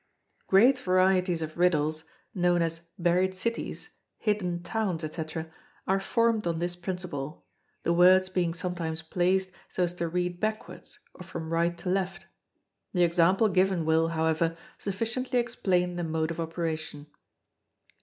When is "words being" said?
7.93-8.55